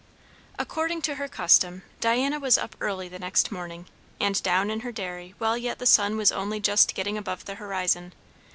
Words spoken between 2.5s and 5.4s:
up early the next morning, and down in her dairy